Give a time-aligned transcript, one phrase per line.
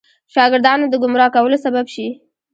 [0.33, 2.07] شاګردانو د ګمراه کولو سبب شي.